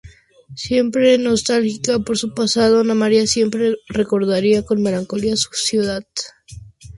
Siempre, 0.55 1.15
nostálgica 1.19 1.99
por 1.99 2.17
su 2.17 2.33
pasado 2.33 2.79
Ana 2.79 2.95
María 2.95 3.27
siempre 3.27 3.75
recordaría 3.87 4.65
con 4.65 4.81
melancolía 4.81 5.35
su 5.35 5.51
ciudad. 5.53 6.03